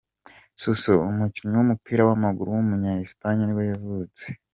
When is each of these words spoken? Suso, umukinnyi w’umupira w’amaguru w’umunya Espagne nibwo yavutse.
Suso, 0.61 0.93
umukinnyi 1.11 1.55
w’umupira 1.57 2.01
w’amaguru 2.05 2.47
w’umunya 2.51 2.93
Espagne 3.05 3.41
nibwo 3.45 3.63
yavutse. 3.71 4.25